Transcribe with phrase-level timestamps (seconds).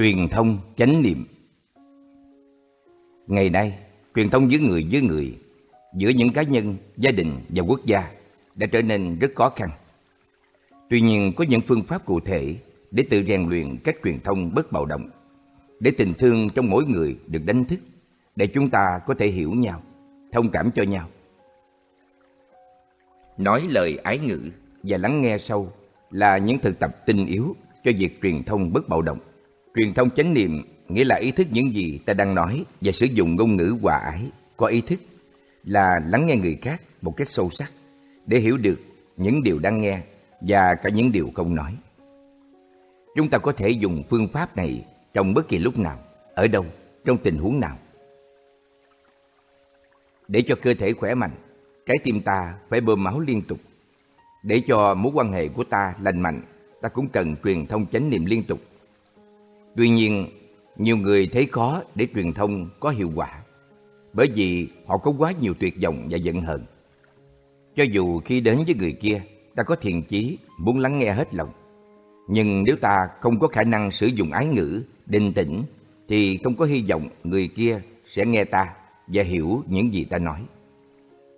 [0.00, 1.24] Truyền thông chánh niệm
[3.26, 3.78] Ngày nay,
[4.14, 5.38] truyền thông giữa người với người,
[5.96, 8.10] giữa những cá nhân, gia đình và quốc gia
[8.54, 9.70] đã trở nên rất khó khăn.
[10.90, 12.56] Tuy nhiên, có những phương pháp cụ thể
[12.90, 15.10] để tự rèn luyện cách truyền thông bất bạo động,
[15.80, 17.80] để tình thương trong mỗi người được đánh thức,
[18.36, 19.82] để chúng ta có thể hiểu nhau,
[20.32, 21.08] thông cảm cho nhau.
[23.38, 24.40] Nói lời ái ngữ
[24.82, 25.72] và lắng nghe sâu
[26.10, 29.18] là những thực tập tinh yếu cho việc truyền thông bất bạo động.
[29.74, 33.06] Truyền thông chánh niệm nghĩa là ý thức những gì ta đang nói và sử
[33.06, 34.22] dụng ngôn ngữ hòa ái,
[34.56, 35.00] có ý thức
[35.64, 37.72] là lắng nghe người khác một cách sâu sắc
[38.26, 38.80] để hiểu được
[39.16, 40.00] những điều đang nghe
[40.40, 41.76] và cả những điều không nói.
[43.16, 45.98] Chúng ta có thể dùng phương pháp này trong bất kỳ lúc nào,
[46.34, 46.64] ở đâu,
[47.04, 47.78] trong tình huống nào.
[50.28, 51.32] Để cho cơ thể khỏe mạnh,
[51.86, 53.58] trái tim ta phải bơm máu liên tục.
[54.42, 56.42] Để cho mối quan hệ của ta lành mạnh,
[56.80, 58.60] ta cũng cần truyền thông chánh niệm liên tục.
[59.76, 60.26] Tuy nhiên,
[60.76, 63.40] nhiều người thấy khó để truyền thông có hiệu quả
[64.12, 66.64] bởi vì họ có quá nhiều tuyệt vọng và giận hờn.
[67.76, 69.22] Cho dù khi đến với người kia,
[69.54, 71.52] ta có thiện chí muốn lắng nghe hết lòng.
[72.28, 75.62] Nhưng nếu ta không có khả năng sử dụng ái ngữ, định tĩnh,
[76.08, 78.74] thì không có hy vọng người kia sẽ nghe ta
[79.06, 80.42] và hiểu những gì ta nói.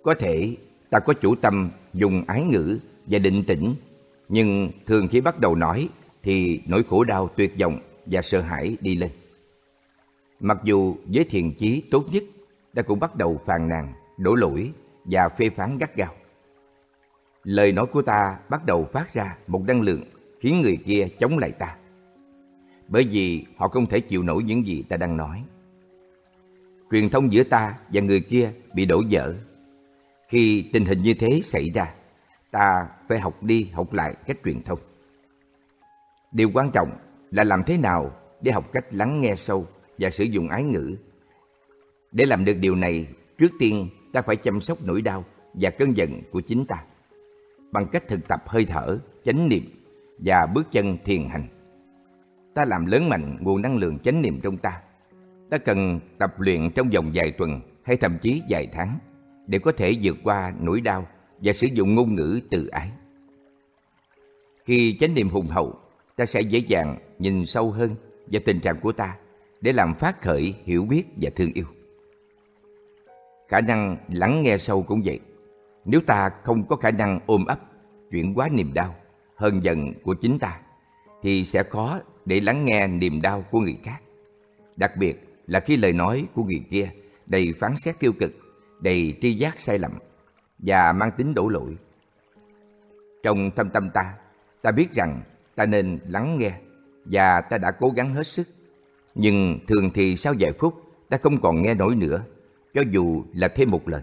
[0.03, 0.55] Có thể
[0.89, 3.75] ta có chủ tâm dùng ái ngữ và định tĩnh,
[4.29, 5.89] nhưng thường khi bắt đầu nói
[6.23, 9.11] thì nỗi khổ đau tuyệt vọng và sợ hãi đi lên.
[10.39, 12.23] Mặc dù với thiền chí tốt nhất,
[12.73, 14.71] ta cũng bắt đầu phàn nàn, đổ lỗi
[15.05, 16.13] và phê phán gắt gao.
[17.43, 20.03] Lời nói của ta bắt đầu phát ra một năng lượng
[20.39, 21.75] khiến người kia chống lại ta.
[22.87, 25.43] Bởi vì họ không thể chịu nổi những gì ta đang nói.
[26.91, 29.35] Truyền thông giữa ta và người kia bị đổ vỡ.
[30.29, 31.93] Khi tình hình như thế xảy ra,
[32.51, 34.79] ta phải học đi học lại cách truyền thông.
[36.31, 36.91] Điều quan trọng
[37.33, 39.65] là làm thế nào để học cách lắng nghe sâu
[39.97, 40.95] và sử dụng ái ngữ.
[42.11, 45.97] Để làm được điều này, trước tiên ta phải chăm sóc nỗi đau và cơn
[45.97, 46.83] giận của chính ta
[47.71, 49.63] bằng cách thực tập hơi thở, chánh niệm
[50.17, 51.47] và bước chân thiền hành.
[52.53, 54.81] Ta làm lớn mạnh nguồn năng lượng chánh niệm trong ta.
[55.49, 58.99] Ta cần tập luyện trong vòng vài tuần hay thậm chí vài tháng
[59.47, 61.07] để có thể vượt qua nỗi đau
[61.41, 62.91] và sử dụng ngôn ngữ từ ái.
[64.65, 65.82] Khi chánh niệm hùng hậu,
[66.15, 67.95] ta sẽ dễ dàng nhìn sâu hơn
[68.31, 69.17] vào tình trạng của ta
[69.61, 71.65] để làm phát khởi hiểu biết và thương yêu.
[73.47, 75.19] Khả năng lắng nghe sâu cũng vậy.
[75.85, 77.59] Nếu ta không có khả năng ôm ấp,
[78.11, 78.95] chuyển hóa niềm đau,
[79.35, 80.59] hơn dần của chính ta,
[81.21, 84.01] thì sẽ khó để lắng nghe niềm đau của người khác.
[84.75, 85.15] Đặc biệt
[85.47, 86.89] là khi lời nói của người kia
[87.25, 88.31] đầy phán xét tiêu cực,
[88.79, 89.91] đầy tri giác sai lầm
[90.57, 91.77] và mang tính đổ lỗi.
[93.23, 94.13] Trong thâm tâm ta,
[94.61, 95.21] ta biết rằng
[95.55, 96.51] ta nên lắng nghe
[97.05, 98.47] và ta đã cố gắng hết sức.
[99.15, 100.73] Nhưng thường thì sau vài phút
[101.09, 102.23] ta không còn nghe nổi nữa,
[102.73, 104.01] cho dù là thêm một lời.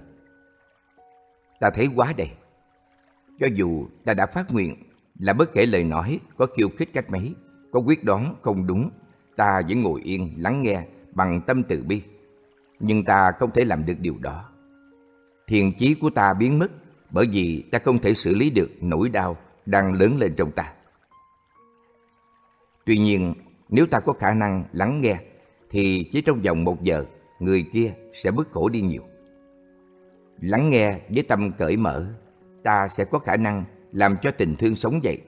[1.60, 2.30] Ta thấy quá đầy.
[3.40, 4.76] Cho dù ta đã phát nguyện
[5.18, 7.34] là bất kể lời nói có khiêu khích cách mấy,
[7.72, 8.90] có quyết đoán không đúng,
[9.36, 12.02] ta vẫn ngồi yên lắng nghe bằng tâm từ bi.
[12.80, 14.48] Nhưng ta không thể làm được điều đó.
[15.46, 16.70] Thiền chí của ta biến mất
[17.10, 19.36] bởi vì ta không thể xử lý được nỗi đau
[19.66, 20.72] đang lớn lên trong ta.
[22.90, 23.34] Tuy nhiên,
[23.68, 25.16] nếu ta có khả năng lắng nghe,
[25.70, 27.04] thì chỉ trong vòng một giờ,
[27.38, 29.02] người kia sẽ bức khổ đi nhiều.
[30.40, 32.06] Lắng nghe với tâm cởi mở,
[32.62, 35.18] ta sẽ có khả năng làm cho tình thương sống dậy.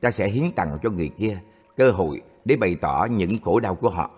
[0.00, 1.40] Ta sẽ hiến tặng cho người kia
[1.76, 4.10] cơ hội để bày tỏ những khổ đau của họ.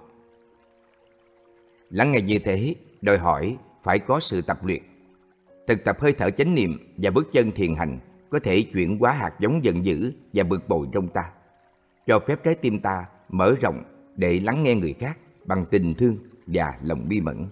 [1.91, 4.83] Lắng nghe như thế đòi hỏi phải có sự tập luyện.
[5.67, 7.99] Thực tập hơi thở chánh niệm và bước chân thiền hành
[8.31, 11.31] có thể chuyển hóa hạt giống giận dữ và bực bội trong ta,
[12.07, 13.83] cho phép trái tim ta mở rộng
[14.17, 17.47] để lắng nghe người khác bằng tình thương và lòng bi mẫn.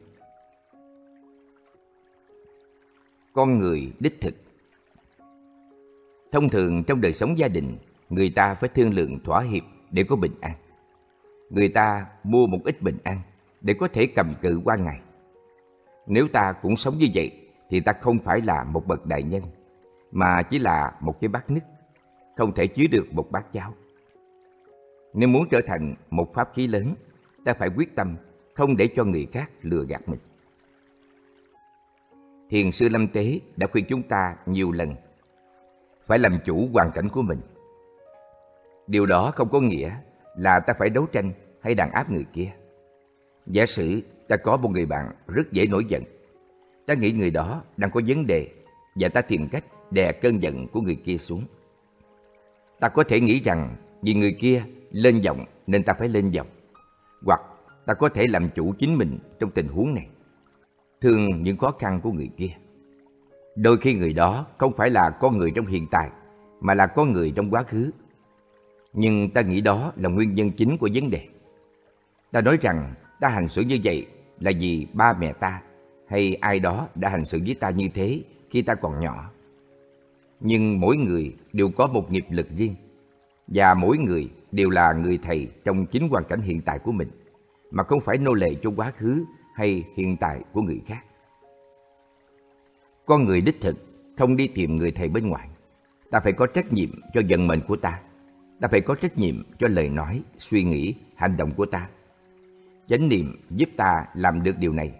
[3.33, 4.35] Con người đích thực
[6.33, 7.77] Thông thường trong đời sống gia đình,
[8.09, 10.55] người ta phải thương lượng thỏa hiệp để có bình an.
[11.51, 13.21] Người ta mua một ít bình an
[13.61, 15.01] để có thể cầm cự qua ngày.
[16.07, 17.33] Nếu ta cũng sống như vậy
[17.71, 19.43] thì ta không phải là một bậc đại nhân,
[20.13, 21.65] mà chỉ là một cái bát nứt,
[22.37, 23.75] không thể chứa được một bát cháo.
[25.15, 26.95] Nếu muốn trở thành một pháp khí lớn,
[27.45, 28.17] ta phải quyết tâm
[28.55, 30.21] không để cho người khác lừa gạt mình.
[32.51, 34.95] Thiền sư Lâm Tế đã khuyên chúng ta nhiều lần
[36.07, 37.41] phải làm chủ hoàn cảnh của mình.
[38.87, 39.91] Điều đó không có nghĩa
[40.37, 42.51] là ta phải đấu tranh hay đàn áp người kia.
[43.47, 46.03] Giả sử ta có một người bạn rất dễ nổi giận.
[46.87, 48.49] Ta nghĩ người đó đang có vấn đề
[48.95, 51.43] và ta tìm cách đè cơn giận của người kia xuống.
[52.81, 56.47] Ta có thể nghĩ rằng vì người kia lên giọng nên ta phải lên giọng.
[57.25, 57.41] Hoặc
[57.87, 60.07] ta có thể làm chủ chính mình trong tình huống này.
[61.01, 62.51] Thương những khó khăn của người kia.
[63.57, 66.11] Đôi khi người đó không phải là con người trong hiện tại,
[66.61, 67.91] mà là con người trong quá khứ.
[68.93, 71.29] Nhưng ta nghĩ đó là nguyên nhân chính của vấn đề.
[72.33, 74.07] Ta nói rằng ta hành xử như vậy
[74.41, 75.63] là vì ba mẹ ta
[76.09, 78.21] hay ai đó đã hành xử với ta như thế
[78.51, 79.31] khi ta còn nhỏ.
[80.41, 82.75] Nhưng mỗi người đều có một nghiệp lực riêng
[83.49, 87.09] và mỗi người đều là người thầy trong chính hoàn cảnh hiện tại của mình
[87.71, 89.25] mà không phải nô lệ cho quá khứ
[89.55, 91.05] hay hiện tại của người khác.
[93.07, 93.79] Con người đích thực
[94.19, 95.49] không đi tìm người thầy bên ngoài.
[96.11, 98.01] Ta phải có trách nhiệm cho vận mệnh của ta.
[98.61, 101.89] Ta phải có trách nhiệm cho lời nói, suy nghĩ, hành động của ta.
[102.89, 104.93] Chánh niệm giúp ta làm được điều này.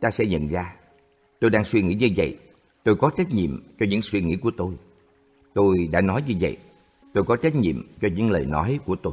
[0.00, 0.74] Ta sẽ nhận ra,
[1.40, 2.38] tôi đang suy nghĩ như vậy.
[2.84, 4.74] Tôi có trách nhiệm cho những suy nghĩ của tôi.
[5.54, 6.56] Tôi đã nói như vậy.
[7.14, 9.12] Tôi có trách nhiệm cho những lời nói của tôi.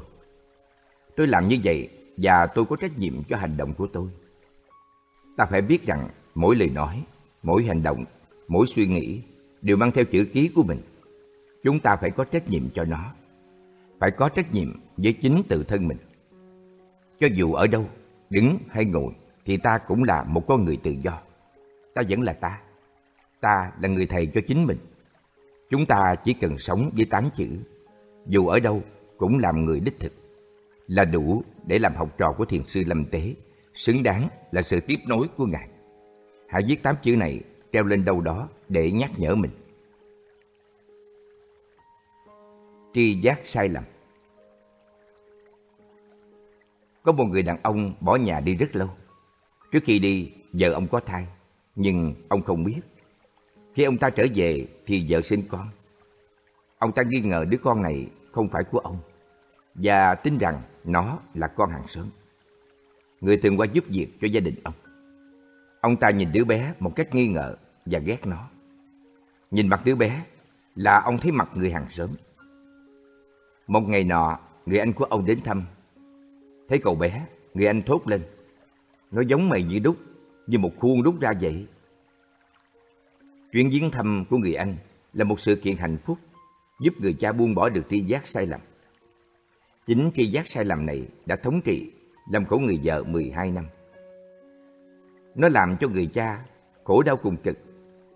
[1.16, 4.10] Tôi làm như vậy và tôi có trách nhiệm cho hành động của tôi.
[5.38, 7.04] Ta phải biết rằng mỗi lời nói,
[7.44, 8.06] mỗi hành động,
[8.48, 9.22] mỗi suy nghĩ
[9.62, 10.80] đều mang theo chữ ký của mình.
[11.64, 13.14] Chúng ta phải có trách nhiệm cho nó.
[14.00, 14.68] Phải có trách nhiệm
[14.98, 15.98] với chính tự thân mình.
[17.20, 17.86] Cho dù ở đâu,
[18.30, 19.14] đứng hay ngồi,
[19.46, 21.22] thì ta cũng là một con người tự do.
[21.94, 22.62] Ta vẫn là ta.
[23.42, 24.78] Ta là người thầy cho chính mình.
[25.70, 27.48] Chúng ta chỉ cần sống với tám chữ.
[28.28, 28.82] Dù ở đâu,
[29.18, 30.14] cũng làm người đích thực.
[30.88, 33.34] Là đủ để làm học trò của thiền sư Lâm Tế,
[33.74, 35.68] xứng đáng là sự tiếp nối của Ngài.
[36.48, 37.40] Hãy viết tám chữ này
[37.74, 39.52] treo lên đâu đó để nhắc nhở mình.
[42.94, 43.84] Tri giác sai lầm
[47.04, 48.90] Có một người đàn ông bỏ nhà đi rất lâu.
[49.72, 51.28] Trước khi đi, vợ ông có thai,
[51.76, 52.80] nhưng ông không biết.
[53.74, 55.70] Khi ông ta trở về thì vợ sinh con.
[56.84, 58.98] Ông ta nghi ngờ đứa con này không phải của ông
[59.76, 62.06] và tin rằng nó là con hàng xóm.
[63.22, 64.74] Người thường qua giúp việc cho gia đình ông.
[65.82, 68.50] Ông ta nhìn đứa bé một cách nghi ngờ và ghét nó.
[69.52, 70.26] Nhìn mặt đứa bé
[70.76, 72.10] là ông thấy mặt người hàng xóm.
[73.68, 75.64] Một ngày nọ, người anh của ông đến thăm.
[76.70, 78.22] Thấy cậu bé, người anh thốt lên.
[79.12, 79.98] Nó giống mày như đúc,
[80.48, 81.68] như một khuôn đúc ra vậy.
[83.52, 84.76] Chuyến viếng thăm của người anh
[85.14, 86.18] là một sự kiện hạnh phúc,
[86.80, 88.60] giúp người cha buông bỏ được tri giác sai lầm.
[89.86, 91.92] Chính tri giác sai lầm này đã thống trị,
[92.32, 93.66] làm khổ người vợ 12 năm.
[95.36, 96.46] Nó làm cho người cha
[96.84, 97.58] khổ đau cùng cực,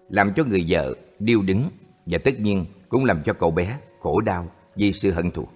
[0.10, 1.70] làm cho người vợ điêu đứng
[2.06, 5.48] và tất nhiên cũng làm cho cậu bé khổ đau vì sự hận thù.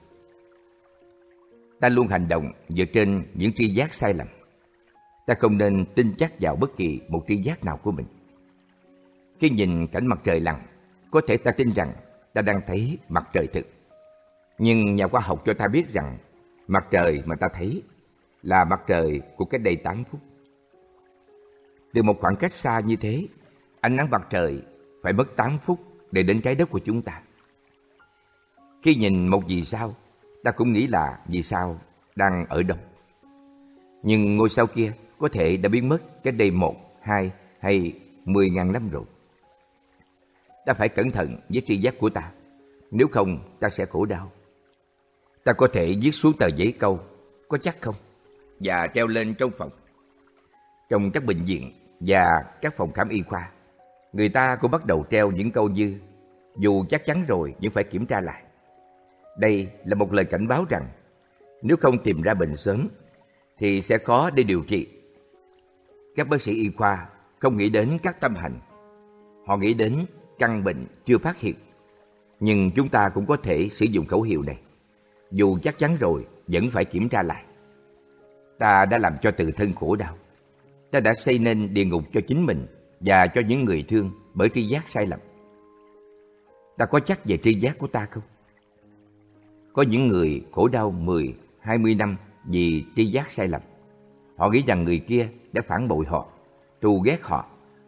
[1.80, 4.28] Ta luôn hành động dựa trên những tri giác sai lầm.
[5.28, 8.06] Ta không nên tin chắc vào bất kỳ một tri giác nào của mình.
[9.40, 10.62] Khi nhìn cảnh mặt trời lặn,
[11.12, 11.94] có thể ta tin rằng
[12.34, 13.66] ta đang thấy mặt trời thực.
[14.58, 16.18] Nhưng nhà khoa học cho ta biết rằng
[16.68, 17.84] mặt trời mà ta thấy
[18.44, 20.22] là mặt trời của cách đây 8 phút.
[21.94, 23.28] Từ một khoảng cách xa như thế,
[23.82, 24.62] ánh nắng mặt trời
[25.04, 25.80] phải mất 8 phút
[26.12, 27.22] để đến trái đất của chúng ta.
[28.84, 29.96] Khi nhìn một vì sao,
[30.44, 31.80] ta cũng nghĩ là vì sao
[32.16, 32.78] đang ở đâu.
[34.04, 37.94] Nhưng ngôi sao kia có thể đã biến mất cách đây một, hai hay
[38.26, 39.04] mười ngàn năm rồi.
[40.72, 42.32] Ta phải cẩn thận với tri giác của ta,
[42.92, 44.32] nếu không ta sẽ khổ đau.
[45.44, 47.00] Ta có thể viết xuống tờ giấy câu,
[47.48, 47.96] có chắc không?
[48.60, 49.70] Và treo lên trong phòng.
[50.90, 53.52] Trong các bệnh viện và các phòng khám y khoa,
[54.14, 55.96] người ta cũng bắt đầu treo những câu như
[56.58, 58.44] dù chắc chắn rồi nhưng phải kiểm tra lại.
[59.38, 60.88] Đây là một lời cảnh báo rằng
[61.62, 62.88] nếu không tìm ra bệnh sớm
[63.58, 64.88] thì sẽ khó để điều trị.
[66.16, 67.10] Các bác sĩ y khoa
[67.40, 68.60] không nghĩ đến các tâm hành.
[69.48, 70.06] Họ nghĩ đến
[70.42, 71.56] căn bệnh chưa phát hiện.
[72.40, 74.60] Nhưng chúng ta cũng có thể sử dụng khẩu hiệu này.
[75.32, 77.44] Dù chắc chắn rồi, vẫn phải kiểm tra lại.
[78.60, 80.18] Ta đã làm cho tự thân khổ đau.
[80.92, 82.68] Ta đã xây nên địa ngục cho chính mình
[83.00, 85.20] và cho những người thương bởi tri giác sai lầm.
[86.78, 88.24] Ta có chắc về tri giác của ta không?
[89.74, 93.62] Có những người khổ đau 10, 20 năm vì tri giác sai lầm.
[94.38, 96.28] Họ nghĩ rằng người kia đã phản bội họ,
[96.82, 97.46] thù ghét họ,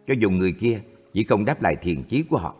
[0.08, 0.82] cho dù người kia
[1.14, 2.56] chỉ không đáp lại thiền chí của họ.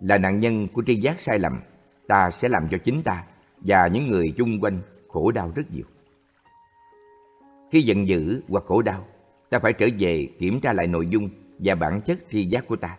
[0.00, 1.60] Là nạn nhân của tri giác sai lầm,
[2.06, 3.24] ta sẽ làm cho chính ta
[3.60, 5.84] và những người chung quanh khổ đau rất nhiều.
[7.72, 9.06] Khi giận dữ hoặc khổ đau,
[9.50, 12.76] ta phải trở về kiểm tra lại nội dung và bản chất tri giác của
[12.76, 12.98] ta.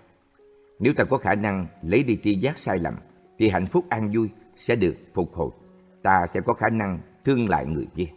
[0.80, 2.96] Nếu ta có khả năng lấy đi tri giác sai lầm,
[3.40, 5.50] thì hạnh phúc an vui sẽ được phục hồi.
[6.04, 8.08] Ta sẽ có khả năng thương lại người kia.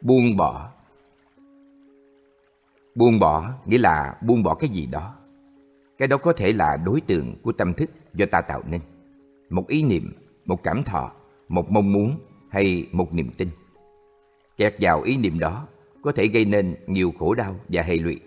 [0.00, 0.70] Buông bỏ
[2.94, 5.14] Buông bỏ nghĩa là buông bỏ cái gì đó.
[5.98, 8.80] Cái đó có thể là đối tượng của tâm thức do ta tạo nên.
[9.50, 10.12] Một ý niệm,
[10.44, 11.12] một cảm thọ,
[11.48, 12.18] một mong muốn
[12.50, 13.48] hay một niềm tin.
[14.56, 15.66] Kẹt vào ý niệm đó
[16.02, 18.20] có thể gây nên nhiều khổ đau và hệ lụy.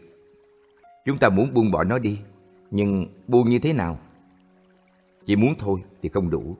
[1.06, 2.20] Chúng ta muốn buông bỏ nó đi,
[2.72, 4.00] nhưng buông như thế nào?
[5.26, 6.58] Chỉ muốn thôi thì không đủ.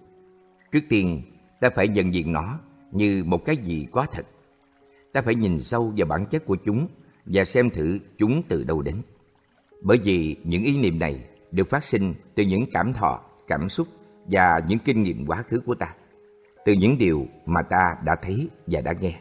[0.72, 1.22] Trước tiên,
[1.62, 2.60] ta phải nhận diện nó
[2.92, 4.26] như một cái gì quá thật.
[5.14, 6.88] Ta phải nhìn sâu vào bản chất của chúng
[7.28, 8.96] và xem thử chúng từ đâu đến.
[9.82, 13.88] Bởi vì những ý niệm này được phát sinh từ những cảm thọ, cảm xúc
[14.26, 15.94] và những kinh nghiệm quá khứ của ta,
[16.66, 19.20] từ những điều mà ta đã thấy và đã nghe.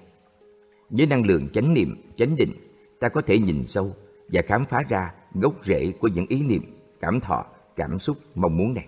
[0.91, 2.53] Với năng lượng chánh niệm, chánh định,
[3.01, 3.95] ta có thể nhìn sâu
[4.29, 6.63] và khám phá ra gốc rễ của những ý niệm,
[7.01, 7.47] cảm thọ,
[7.77, 8.87] cảm xúc, mong muốn này.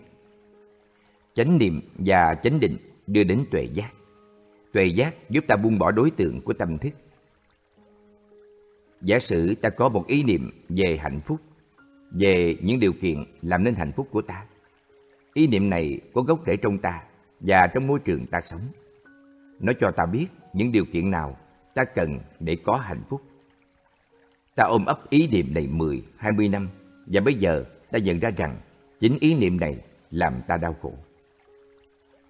[1.35, 3.93] Chánh niệm và chánh định đưa đến tuệ giác.
[4.73, 6.91] Tuệ giác giúp ta buông bỏ đối tượng của tâm thức.
[9.03, 11.41] Giả sử ta có một ý niệm về hạnh phúc,
[12.11, 14.45] về những điều kiện làm nên hạnh phúc của ta.
[15.35, 17.03] Ý niệm này có gốc rễ trong ta
[17.41, 18.61] và trong môi trường ta sống.
[19.61, 21.37] Nó cho ta biết những điều kiện nào
[21.75, 23.23] ta cần để có hạnh phúc.
[24.55, 26.69] Ta ôm ấp ý niệm này 10, 20 năm
[27.07, 28.61] và bây giờ ta nhận ra rằng
[29.01, 29.79] chính ý niệm này
[30.11, 30.93] làm ta đau khổ.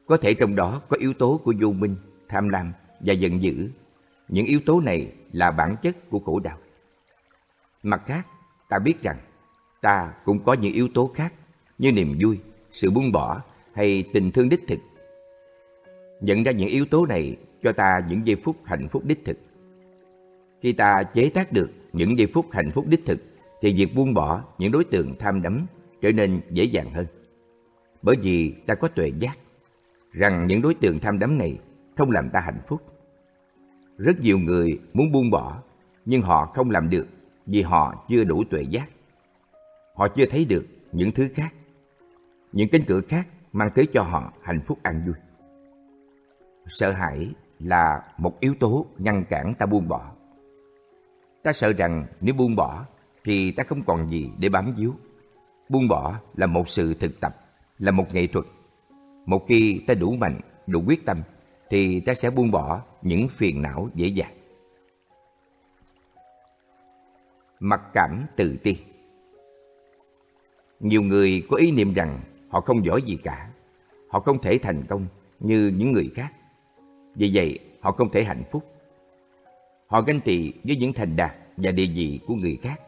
[0.06, 1.96] Có thể trong đó có yếu tố của vô minh,
[2.28, 3.68] tham lam và giận dữ.
[4.28, 6.58] Những yếu tố này là bản chất của khổ đau.
[7.82, 8.26] Mặt khác,
[8.68, 9.18] ta biết rằng
[9.80, 11.34] ta cũng có những yếu tố khác
[11.78, 12.38] như niềm vui,
[12.70, 13.42] sự buông bỏ
[13.74, 14.78] hay tình thương đích thực.
[16.20, 19.38] Nhận ra những yếu tố này cho ta những giây phút hạnh phúc đích thực.
[20.62, 23.20] Khi ta chế tác được những giây phút hạnh phúc đích thực
[23.60, 25.66] thì việc buông bỏ những đối tượng tham đắm
[26.00, 27.06] trở nên dễ dàng hơn.
[28.02, 29.38] Bởi vì ta có tuệ giác
[30.12, 31.58] rằng những đối tượng tham đắm này
[31.96, 32.82] không làm ta hạnh phúc.
[33.98, 35.62] Rất nhiều người muốn buông bỏ
[36.04, 37.06] nhưng họ không làm được
[37.46, 38.88] vì họ chưa đủ tuệ giác.
[39.94, 41.54] Họ chưa thấy được những thứ khác,
[42.52, 45.14] những cánh cửa khác mang tới cho họ hạnh phúc an vui.
[46.66, 47.28] Sợ hãi
[47.58, 50.12] là một yếu tố ngăn cản ta buông bỏ.
[51.42, 52.86] Ta sợ rằng nếu buông bỏ
[53.24, 54.94] thì ta không còn gì để bám víu.
[55.68, 57.36] Buông bỏ là một sự thực tập,
[57.78, 58.44] là một nghệ thuật.
[59.26, 61.22] Một khi ta đủ mạnh, đủ quyết tâm
[61.70, 64.34] thì ta sẽ buông bỏ những phiền não dễ dàng.
[67.60, 68.76] Mặc cảm tự ti
[70.80, 73.50] Nhiều người có ý niệm rằng họ không giỏi gì cả,
[74.08, 75.06] họ không thể thành công
[75.40, 76.32] như những người khác.
[77.14, 78.64] Vì vậy, họ không thể hạnh phúc.
[79.86, 82.80] Họ ganh tị với những thành đạt và địa vị của người khác,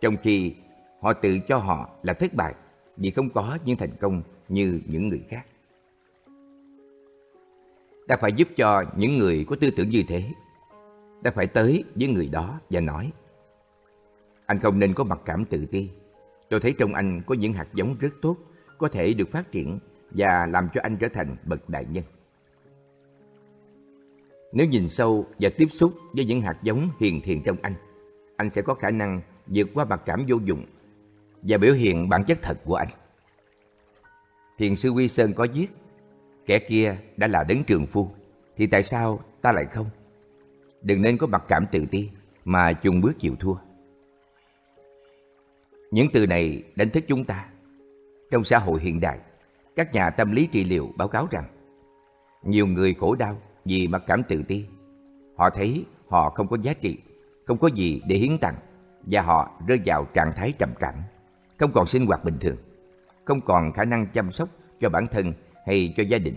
[0.00, 0.54] trong khi
[1.00, 2.54] họ tự cho họ là thất bại
[2.96, 5.46] vì không có những thành công như những người khác.
[8.08, 10.24] Ta phải giúp cho những người có tư tưởng như thế.
[11.22, 13.12] Ta phải tới với người đó và nói
[14.46, 15.90] Anh không nên có mặc cảm tự ti.
[16.48, 18.36] Tôi thấy trong anh có những hạt giống rất tốt
[18.78, 19.78] có thể được phát triển
[20.10, 22.04] và làm cho anh trở thành bậc đại nhân.
[24.52, 27.74] Nếu nhìn sâu và tiếp xúc với những hạt giống hiền thiện trong anh,
[28.36, 30.64] anh sẽ có khả năng vượt qua mặc cảm vô dụng
[31.42, 32.88] và biểu hiện bản chất thật của anh.
[34.58, 35.66] Thiền sư Quy Sơn có viết,
[36.46, 38.10] kẻ kia đã là đấng trường phu,
[38.56, 39.86] thì tại sao ta lại không?
[40.82, 42.08] Đừng nên có mặc cảm tự ti
[42.44, 43.54] mà chung bước chịu thua.
[45.90, 47.48] Những từ này đánh thức chúng ta.
[48.30, 49.18] Trong xã hội hiện đại,
[49.76, 51.44] các nhà tâm lý trị liệu báo cáo rằng
[52.42, 54.64] nhiều người khổ đau vì mặc cảm tự ti.
[55.36, 56.98] Họ thấy họ không có giá trị,
[57.46, 58.56] không có gì để hiến tặng
[59.06, 60.94] và họ rơi vào trạng thái trầm cảm,
[61.58, 62.56] không còn sinh hoạt bình thường,
[63.24, 64.48] không còn khả năng chăm sóc
[64.80, 65.32] cho bản thân
[65.66, 66.36] hay cho gia đình.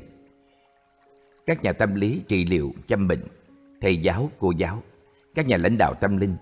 [1.45, 3.23] Các nhà tâm lý trị liệu chăm bệnh,
[3.81, 4.83] thầy giáo, cô giáo,
[5.35, 6.35] các nhà lãnh đạo tâm linh,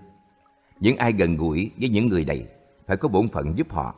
[0.80, 2.46] những ai gần gũi với những người này
[2.86, 3.94] phải có bổn phận giúp họ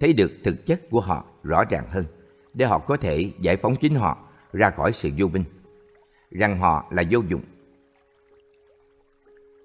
[0.00, 2.04] thấy được thực chất của họ rõ ràng hơn
[2.54, 4.18] để họ có thể giải phóng chính họ
[4.52, 5.44] ra khỏi sự vô minh
[6.30, 7.42] rằng họ là vô dụng.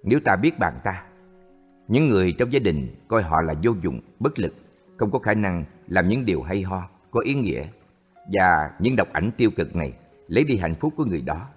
[0.03, 1.05] Nếu ta biết bạn ta,
[1.87, 4.53] những người trong gia đình coi họ là vô dụng, bất lực,
[4.97, 7.67] không có khả năng làm những điều hay ho, có ý nghĩa
[8.31, 9.93] và những độc ảnh tiêu cực này
[10.27, 11.49] lấy đi hạnh phúc của người đó,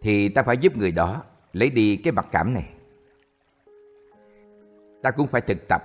[0.00, 2.68] thì ta phải giúp người đó lấy đi cái mặc cảm này.
[5.02, 5.82] Ta cũng phải thực tập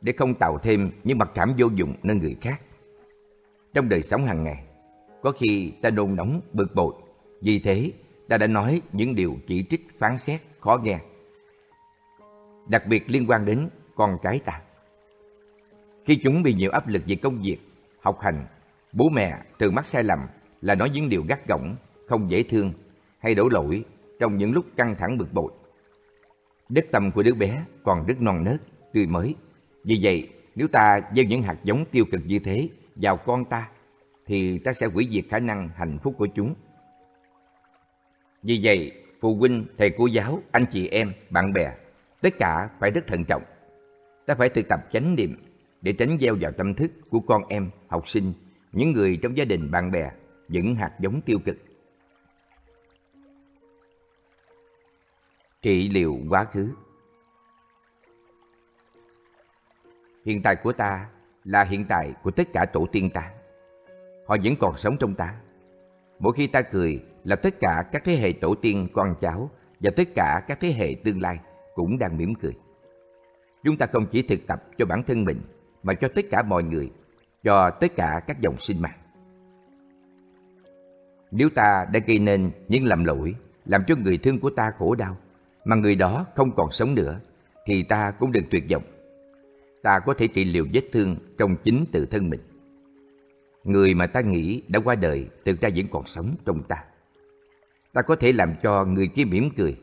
[0.00, 2.62] để không tạo thêm những mặc cảm vô dụng nơi người khác.
[3.74, 4.64] Trong đời sống hàng ngày,
[5.22, 6.94] có khi ta nôn nóng, bực bội
[7.40, 7.92] vì thế,
[8.28, 10.98] ta đã nói những điều chỉ trích phán xét khó nghe.
[12.68, 14.60] Đặc biệt liên quan đến con cái ta.
[16.04, 17.58] Khi chúng bị nhiều áp lực về công việc,
[18.00, 18.46] học hành,
[18.92, 20.18] bố mẹ thường mắc sai lầm
[20.60, 21.76] là nói những điều gắt gỏng,
[22.08, 22.72] không dễ thương
[23.18, 23.84] hay đổ lỗi
[24.20, 25.52] trong những lúc căng thẳng bực bội.
[26.68, 28.60] Đất tâm của đứa bé còn rất non nớt,
[28.92, 29.34] tươi mới.
[29.84, 33.68] Vì vậy, nếu ta gieo những hạt giống tiêu cực như thế vào con ta,
[34.26, 36.54] thì ta sẽ hủy diệt khả năng hạnh phúc của chúng
[38.42, 41.72] Vì vậy, phụ huynh, thầy cô giáo, anh chị em, bạn bè,
[42.20, 43.42] tất cả phải rất thận trọng.
[44.26, 45.36] Ta phải thực tập chánh niệm
[45.82, 48.32] để tránh gieo vào tâm thức của con em, học sinh,
[48.72, 50.10] những người trong gia đình, bạn bè,
[50.48, 51.56] những hạt giống tiêu cực.
[55.62, 56.72] Trị liệu quá khứ
[60.24, 61.06] Hiện tại của ta
[61.44, 63.30] là hiện tại của tất cả tổ tiên ta.
[64.26, 65.34] Họ vẫn còn sống trong ta.
[66.18, 69.50] Mỗi khi ta cười là tất cả các thế hệ tổ tiên con cháu
[69.80, 71.38] và tất cả các thế hệ tương lai
[71.74, 72.54] cũng đang mỉm cười.
[73.64, 75.40] Chúng ta không chỉ thực tập cho bản thân mình
[75.82, 76.90] mà cho tất cả mọi người,
[77.44, 78.98] cho tất cả các dòng sinh mạng.
[81.30, 84.94] Nếu ta đã gây nên những lầm lỗi làm cho người thương của ta khổ
[84.94, 85.16] đau
[85.64, 87.20] mà người đó không còn sống nữa
[87.66, 88.82] thì ta cũng đừng tuyệt vọng.
[89.82, 92.40] Ta có thể trị liệu vết thương trong chính tự thân mình.
[93.64, 96.84] Người mà ta nghĩ đã qua đời thực ra vẫn còn sống trong ta.
[97.92, 99.76] Ta có thể làm cho người kia mỉm cười.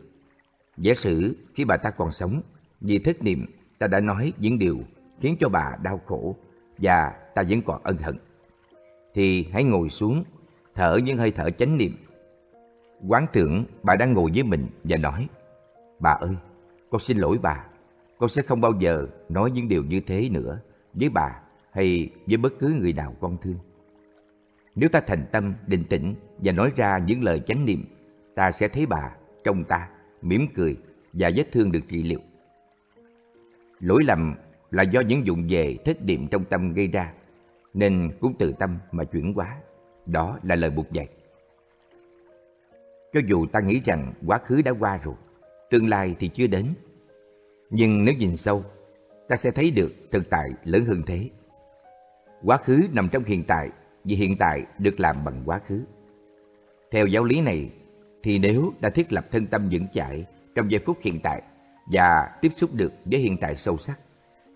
[0.78, 2.42] Giả sử khi bà ta còn sống,
[2.82, 3.46] vì thất niệm
[3.80, 4.80] ta đã nói những điều
[5.22, 6.36] khiến cho bà đau khổ
[6.78, 8.18] và ta vẫn còn ân hận.
[9.14, 10.24] Thì hãy ngồi xuống,
[10.76, 11.92] thở những hơi thở chánh niệm.
[13.08, 15.28] Quán tưởng bà đang ngồi với mình và nói
[16.00, 16.36] Bà ơi,
[16.90, 17.66] con xin lỗi bà,
[18.18, 20.60] con sẽ không bao giờ nói những điều như thế nữa
[20.94, 21.42] với bà
[21.72, 23.58] hay với bất cứ người nào con thương.
[24.76, 27.86] Nếu ta thành tâm, định tĩnh và nói ra những lời chánh niệm,
[28.36, 29.12] ta sẽ thấy bà
[29.44, 29.90] trong ta,
[30.22, 30.78] mỉm cười
[31.14, 32.20] và vết thương được trị liệu.
[33.80, 34.36] Lỗi lầm
[34.72, 37.14] là do những dụng về thất niệm trong tâm gây ra,
[37.74, 39.58] nên cũng từ tâm mà chuyển hóa.
[40.06, 41.08] Đó là lời buộc dạy.
[43.14, 45.16] Cho dù ta nghĩ rằng quá khứ đã qua rồi,
[45.70, 46.66] tương lai thì chưa đến,
[47.70, 48.64] nhưng nếu nhìn sâu,
[49.28, 51.30] ta sẽ thấy được thực tại lớn hơn thế.
[52.44, 53.70] Quá khứ nằm trong hiện tại
[54.04, 55.82] vì hiện tại được làm bằng quá khứ.
[56.92, 57.70] Theo giáo lý này,
[58.24, 61.42] thì nếu đã thiết lập thân tâm vững chãi trong giây phút hiện tại
[61.92, 64.00] và tiếp xúc được với hiện tại sâu sắc,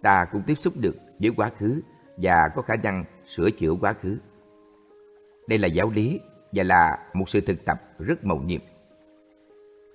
[0.01, 1.81] ta cũng tiếp xúc được với quá khứ
[2.17, 4.17] và có khả năng sửa chữa quá khứ.
[5.47, 6.19] Đây là giáo lý
[6.51, 8.61] và là một sự thực tập rất mầu nhiệm.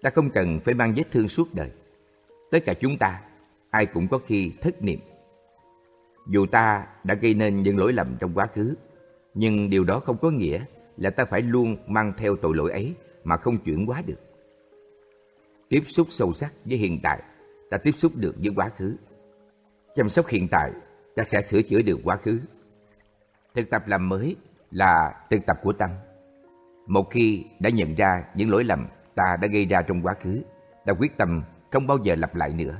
[0.02, 1.70] Ta không cần phải mang vết thương suốt đời.
[2.50, 3.20] Tất cả chúng ta,
[3.70, 5.00] ai cũng có khi thất niệm.
[6.28, 8.74] Dù ta đã gây nên những lỗi lầm trong quá khứ,
[9.34, 10.64] nhưng điều đó không có nghĩa
[10.96, 14.20] là ta phải luôn mang theo tội lỗi ấy mà không chuyển hóa được.
[15.68, 17.22] Tiếp xúc sâu sắc với hiện tại,
[17.70, 18.96] ta tiếp xúc được với quá khứ.
[19.96, 20.72] Chăm sóc hiện tại,
[21.14, 22.40] ta sẽ sửa chữa được quá khứ.
[23.54, 24.36] Thực tập làm mới
[24.70, 25.90] là thực tập của tâm.
[26.86, 30.42] Một khi đã nhận ra những lỗi lầm ta đã gây ra trong quá khứ,
[30.84, 32.78] ta quyết tâm không bao giờ lặp lại nữa.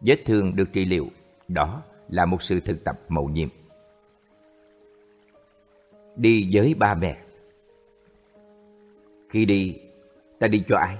[0.00, 1.06] Vết thương được trị liệu,
[1.48, 3.48] đó là một sự thực tập mầu nhiệm.
[6.16, 7.18] Đi với ba mẹ
[9.30, 9.80] Khi đi,
[10.38, 10.96] ta đi cho ai?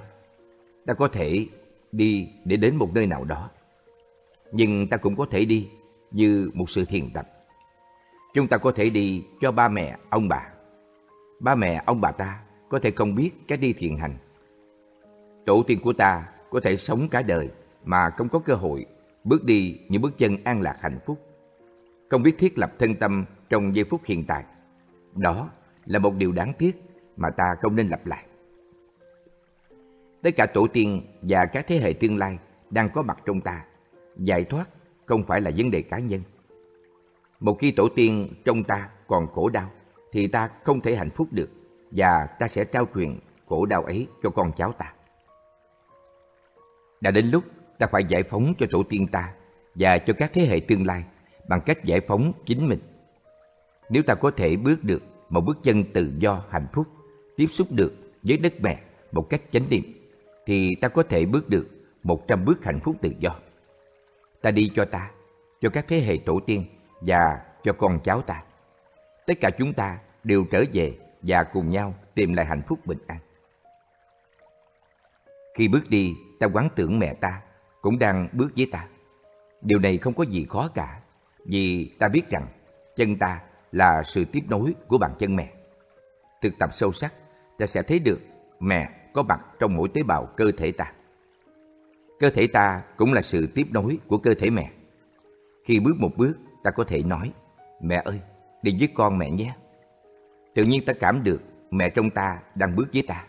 [0.87, 1.46] Ta có thể
[1.92, 3.51] đi để đến một nơi nào đó.
[4.53, 5.69] Nhưng ta cũng có thể đi
[6.11, 7.29] như một sự thiền tập.
[8.35, 10.49] Chúng ta có thể đi cho ba mẹ, ông bà.
[11.41, 14.17] Ba mẹ, ông bà ta có thể không biết cách đi thiền hành.
[15.47, 17.49] Tổ tiên của ta có thể sống cả đời
[17.85, 18.87] mà không có cơ hội
[19.25, 21.19] bước đi những bước chân an lạc hạnh phúc.
[22.11, 24.45] Không biết thiết lập thân tâm trong giây phút hiện tại.
[25.15, 25.51] Đó
[25.85, 26.83] là một điều đáng tiếc
[27.17, 28.25] mà ta không nên lặp lại.
[30.23, 32.39] Tất cả tổ tiên và các thế hệ tương lai
[32.71, 33.65] đang có mặt trong ta.
[34.19, 34.71] Giải thoát
[35.07, 36.23] không phải là vấn đề cá nhân.
[37.41, 39.71] Một khi tổ tiên trong ta còn khổ đau,
[40.13, 41.51] thì ta không thể hạnh phúc được
[41.91, 44.93] và ta sẽ trao truyền khổ đau ấy cho con cháu ta.
[47.01, 47.45] Đã đến lúc
[47.79, 49.35] ta phải giải phóng cho tổ tiên ta
[49.75, 51.05] và cho các thế hệ tương lai
[51.49, 52.81] bằng cách giải phóng chính mình.
[53.91, 56.87] Nếu ta có thể bước được một bước chân tự do hạnh phúc,
[57.37, 58.81] tiếp xúc được với đất mẹ
[59.13, 59.83] một cách chánh niệm,
[60.47, 61.69] thì ta có thể bước được
[62.03, 63.37] một trăm bước hạnh phúc tự do.
[64.42, 65.11] Ta đi cho ta,
[65.61, 66.64] cho các thế hệ tổ tiên
[67.01, 68.42] và cho con cháu ta.
[69.27, 72.98] Tất cả chúng ta đều trở về và cùng nhau tìm lại hạnh phúc bình
[73.07, 73.18] an.
[75.55, 77.42] Khi bước đi, ta quán tưởng mẹ ta
[77.81, 78.87] cũng đang bước với ta.
[79.61, 81.01] Điều này không có gì khó cả,
[81.44, 82.46] vì ta biết rằng
[82.96, 83.40] chân ta
[83.72, 85.53] là sự tiếp nối của bàn chân mẹ.
[86.42, 87.14] Thực tập sâu sắc,
[87.59, 88.20] ta sẽ thấy được
[88.61, 90.92] mẹ có mặt trong mỗi tế bào cơ thể ta.
[92.19, 94.71] Cơ thể ta cũng là sự tiếp nối của cơ thể mẹ.
[95.65, 97.33] Khi bước một bước, ta có thể nói,
[97.83, 98.21] mẹ ơi,
[98.63, 99.55] đi với con mẹ nhé.
[100.55, 103.27] Tự nhiên ta cảm được mẹ trong ta đang bước với ta.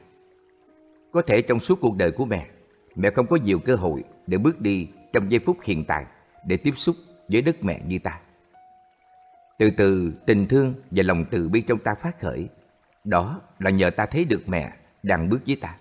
[1.12, 2.47] Có thể trong suốt cuộc đời của mẹ,
[2.95, 6.06] mẹ không có nhiều cơ hội để bước đi trong giây phút hiện tại
[6.45, 6.95] để tiếp xúc
[7.28, 8.19] với đất mẹ như ta.
[9.60, 12.49] Từ từ tình thương và lòng từ bi trong ta phát khởi.
[13.04, 14.73] Đó là nhờ ta thấy được mẹ
[15.04, 15.78] đang bước với ta.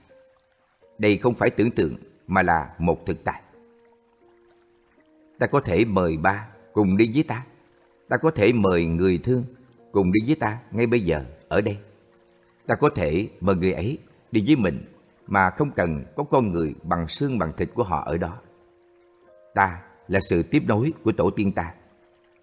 [0.98, 1.96] Đây không phải tưởng tượng
[2.28, 3.42] mà là một thực tại.
[5.38, 7.44] Ta có thể mời ba cùng đi với ta.
[8.08, 9.44] Ta có thể mời người thương
[9.92, 11.78] cùng đi với ta ngay bây giờ, ở đây.
[12.66, 13.98] Ta có thể mời người ấy
[14.32, 14.84] đi với mình
[15.26, 18.38] mà không cần có con người bằng xương bằng thịt của họ ở đó.
[19.54, 21.74] Ta là sự tiếp nối của tổ tiên ta.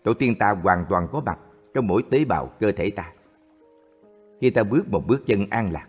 [0.03, 1.39] Tổ tiên ta hoàn toàn có mặt
[1.73, 3.11] trong mỗi tế bào cơ thể ta.
[4.41, 5.87] Khi ta bước một bước chân an lạc,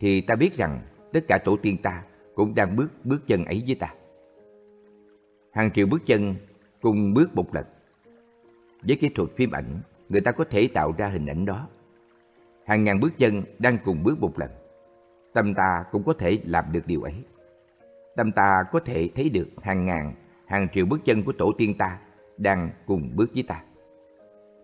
[0.00, 0.80] thì ta biết rằng
[1.12, 2.02] tất cả tổ tiên ta
[2.34, 3.94] cũng đang bước bước chân ấy với ta.
[5.52, 6.34] Hàng triệu bước chân
[6.80, 7.64] cùng bước một lần.
[8.82, 11.68] Với kỹ thuật phim ảnh, người ta có thể tạo ra hình ảnh đó.
[12.66, 14.50] Hàng ngàn bước chân đang cùng bước một lần.
[15.34, 17.14] Tâm ta cũng có thể làm được điều ấy.
[18.16, 20.14] Tâm ta có thể thấy được hàng ngàn,
[20.46, 21.98] hàng triệu bước chân của tổ tiên ta
[22.38, 23.62] đang cùng bước với ta.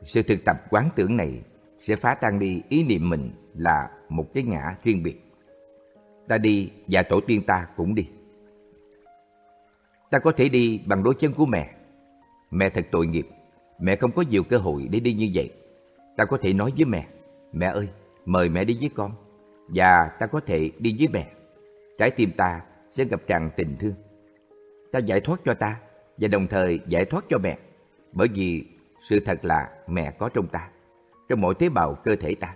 [0.03, 1.43] Sự thực tập quán tưởng này
[1.79, 5.30] sẽ phá tan đi ý niệm mình là một cái ngã riêng biệt.
[6.31, 8.07] Ta đi và tổ tiên ta cũng đi.
[10.11, 11.75] Ta có thể đi bằng đôi chân của mẹ.
[12.51, 13.29] Mẹ thật tội nghiệp,
[13.79, 15.53] mẹ không có nhiều cơ hội để đi như vậy.
[16.17, 17.07] Ta có thể nói với mẹ,
[17.53, 17.89] mẹ ơi,
[18.25, 19.13] mời mẹ đi với con.
[19.69, 21.33] Và ta có thể đi với mẹ.
[21.99, 23.95] Trái tim ta sẽ gặp tràn tình thương.
[24.93, 25.81] Ta giải thoát cho ta
[26.17, 27.59] và đồng thời giải thoát cho mẹ.
[28.13, 28.65] Bởi vì
[29.03, 30.69] sự thật là mẹ có trong ta,
[31.29, 32.55] trong mỗi tế bào cơ thể ta.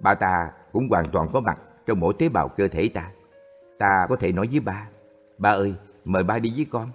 [0.00, 1.58] Ba ta cũng hoàn toàn có mặt
[1.90, 3.10] trong mỗi tế bào cơ thể ta.
[3.78, 4.88] Ta có thể nói với ba,
[5.38, 5.74] ba ơi,
[6.04, 6.88] mời ba đi với con.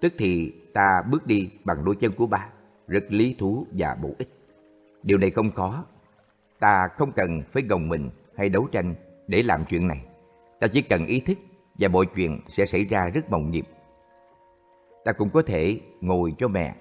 [0.00, 2.48] Tức thì ta bước đi bằng đôi chân của ba,
[2.88, 4.28] rất lý thú và bổ ích.
[5.02, 5.84] Điều này không khó.
[6.58, 8.94] Ta không cần phải gồng mình hay đấu tranh
[9.26, 10.00] để làm chuyện này.
[10.60, 11.38] Ta chỉ cần ý thức
[11.78, 13.66] và mọi chuyện sẽ xảy ra rất mộng nhịp.
[15.04, 16.74] Ta cũng có thể ngồi cho mẹ.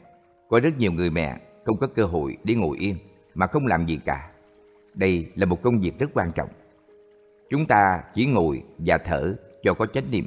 [0.49, 2.97] Có rất nhiều người mẹ không có cơ hội để ngồi yên
[3.33, 4.31] mà không làm gì cả.
[4.93, 6.49] Đây là một công việc rất quan trọng.
[7.53, 10.25] Chúng ta chỉ ngồi và thở cho có chánh niệm.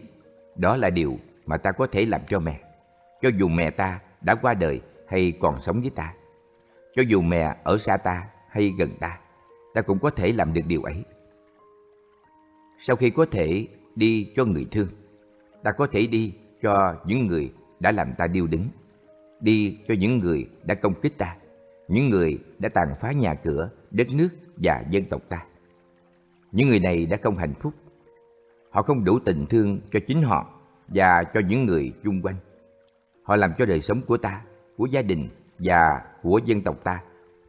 [0.56, 2.60] Đó là điều mà ta có thể làm cho mẹ.
[3.22, 6.14] Cho dù mẹ ta đã qua đời hay còn sống với ta.
[6.96, 9.18] Cho dù mẹ ở xa ta hay gần ta,
[9.74, 11.02] ta cũng có thể làm được điều ấy.
[12.78, 14.88] Sau khi có thể đi cho người thương,
[15.62, 18.64] ta có thể đi cho những người đã làm ta điêu đứng,
[19.40, 21.36] đi cho những người đã công kích ta,
[21.88, 25.44] những người đã tàn phá nhà cửa, đất nước và dân tộc ta.
[26.57, 27.75] Những người này đã không hạnh phúc.
[28.71, 30.47] Họ không đủ tình thương cho chính họ
[30.88, 32.35] và cho những người chung quanh.
[33.23, 34.42] Họ làm cho đời sống của ta,
[34.77, 37.03] của gia đình và của dân tộc ta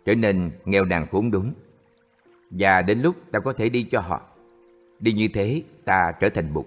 [0.06, 1.54] trở nên nghèo nàn khốn đốn.
[2.52, 4.22] Và đến lúc ta có thể đi cho họ.
[5.00, 6.66] Đi như thế ta trở thành Bụt,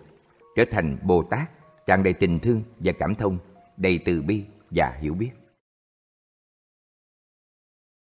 [0.57, 1.51] trở thành Bồ Tát,
[1.87, 3.39] tràn đầy tình thương và cảm thông,
[3.77, 5.31] đầy từ bi và hiểu biết.